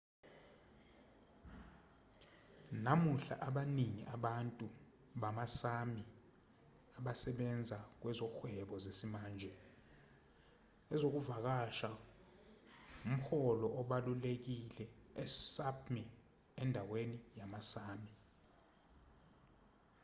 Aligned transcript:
namuhla 2.83 3.35
abaningi 3.47 4.03
abantu 4.15 4.65
bama-sámi 5.21 6.05
abasebenza 6.97 7.77
kwezohwebo 8.01 8.75
zesimanje. 8.83 9.51
ezokuvakasha 10.93 11.91
ngumholo 13.09 13.67
obalulekile 13.81 14.85
e-sápmi 15.23 16.03
endaweni 16.61 17.17
yama-sámi 17.39 18.13